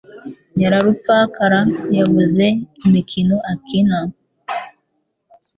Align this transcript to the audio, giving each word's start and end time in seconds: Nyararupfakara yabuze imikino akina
Nyararupfakara 0.57 1.61
yabuze 1.97 2.45
imikino 2.85 3.35
akina 3.53 3.99